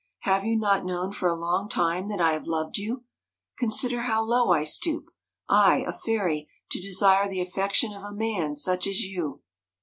"Have 0.21 0.43
you 0.43 0.57
not 0.57 0.83
known 0.83 1.11
for 1.11 1.29
a 1.29 1.35
long 1.39 1.69
time 1.69 2.09
that 2.09 2.19
I 2.19 2.31
have 2.31 2.47
loved 2.47 2.79
you? 2.79 3.03
Consider 3.59 4.01
how 4.01 4.23
low 4.25 4.49
I 4.51 4.63
stoop 4.63 5.05
I, 5.47 5.83
a 5.87 5.93
fairy, 5.93 6.49
to 6.71 6.81
desire 6.81 7.29
the 7.29 7.39
affection 7.41 7.93
of 7.93 8.01
a 8.01 8.11
man 8.11 8.55
such 8.55 8.87
as 8.87 9.01
you." 9.01 9.43